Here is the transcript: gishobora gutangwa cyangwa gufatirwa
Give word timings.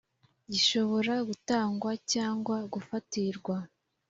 gishobora 0.51 1.13
gutangwa 1.27 1.91
cyangwa 2.11 2.57
gufatirwa 2.73 3.55